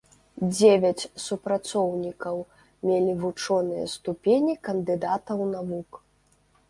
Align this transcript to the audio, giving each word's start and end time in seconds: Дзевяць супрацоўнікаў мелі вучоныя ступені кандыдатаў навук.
Дзевяць 0.51 1.09
супрацоўнікаў 1.25 2.37
мелі 2.87 3.13
вучоныя 3.25 3.85
ступені 3.97 4.53
кандыдатаў 4.69 5.39
навук. 5.55 6.01